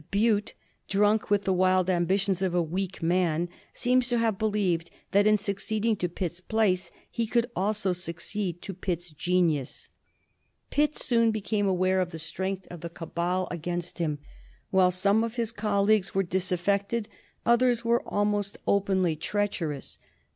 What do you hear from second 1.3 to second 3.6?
the wild ambitions of a weak man,